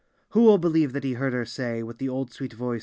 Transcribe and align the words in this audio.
Who 0.29 0.41
will 0.41 0.57
believe 0.57 0.93
that 0.93 1.03
he 1.03 1.13
heard 1.13 1.33
her 1.33 1.45
say, 1.45 1.83
With 1.83 1.99
the 1.99 2.09
old 2.09 2.33
sweet 2.33 2.53
voice. 2.53 2.79